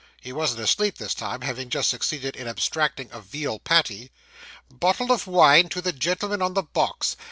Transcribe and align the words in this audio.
(He 0.19 0.33
wasn't 0.33 0.61
asleep 0.61 0.97
this 0.97 1.13
time, 1.13 1.41
having 1.41 1.69
just 1.69 1.87
succeeded 1.87 2.35
in 2.35 2.47
abstracting 2.47 3.09
a 3.11 3.21
veal 3.21 3.59
patty.) 3.59 4.09
'Bottle 4.67 5.11
of 5.11 5.27
wine 5.27 5.69
to 5.69 5.79
the 5.79 5.93
gentleman 5.93 6.41
on 6.41 6.55
the 6.55 6.63
box. 6.63 7.15